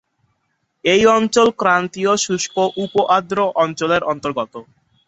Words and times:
এই 0.85 1.03
অঞ্চল 1.17 1.47
ক্রান্তীয় 1.59 2.13
শুষ্ক 2.17 2.55
উপ-আর্দ্র 2.83 3.37
অঞ্চলের 3.63 4.01
অন্তর্গত। 4.11 4.53